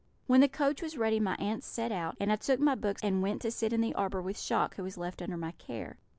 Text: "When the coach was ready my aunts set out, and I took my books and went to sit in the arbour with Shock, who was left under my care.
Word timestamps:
"When 0.25 0.41
the 0.41 0.47
coach 0.47 0.81
was 0.81 0.97
ready 0.97 1.19
my 1.19 1.35
aunts 1.35 1.67
set 1.67 1.91
out, 1.91 2.17
and 2.19 2.31
I 2.31 2.35
took 2.37 2.59
my 2.59 2.73
books 2.73 3.03
and 3.03 3.21
went 3.21 3.39
to 3.43 3.51
sit 3.51 3.71
in 3.71 3.81
the 3.81 3.93
arbour 3.93 4.19
with 4.19 4.39
Shock, 4.39 4.73
who 4.77 4.81
was 4.81 4.97
left 4.97 5.21
under 5.21 5.37
my 5.37 5.51
care. 5.51 5.99